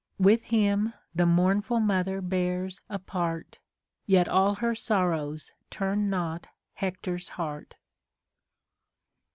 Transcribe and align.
With 0.17 0.45
him 0.45 0.95
the 1.13 1.27
mournful 1.27 1.79
mother 1.79 2.21
bears 2.21 2.81
a 2.89 2.97
part; 2.97 3.59
Yet 4.07 4.27
all 4.27 4.55
her 4.55 4.73
sorrows 4.73 5.51
turn 5.69 6.09
not 6.09 6.47
Hector's 6.73 7.29
heart. 7.37 7.75